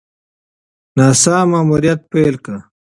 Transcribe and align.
ناسا 0.97 1.35
ماموریت 1.51 1.99
پیل 2.11 2.35
کړی. 2.43 2.59